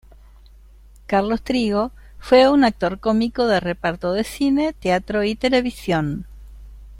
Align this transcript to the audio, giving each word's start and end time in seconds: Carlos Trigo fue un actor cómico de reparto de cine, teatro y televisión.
Carlos 1.05 1.43
Trigo 1.43 1.91
fue 2.17 2.49
un 2.49 2.63
actor 2.63 2.99
cómico 2.99 3.45
de 3.45 3.59
reparto 3.59 4.13
de 4.13 4.23
cine, 4.23 4.73
teatro 4.73 5.23
y 5.23 5.35
televisión. 5.35 6.25